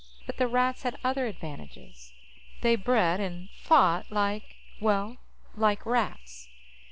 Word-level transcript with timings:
But 0.25 0.37
the 0.37 0.47
Rats 0.47 0.81
had 0.81 0.97
other 1.03 1.27
advantages 1.27 2.11
they 2.63 2.75
bred 2.75 3.19
and 3.19 3.49
fought 3.51 4.09
like, 4.11 4.55
well, 4.79 5.17
like 5.55 5.85
rats. 5.85 6.49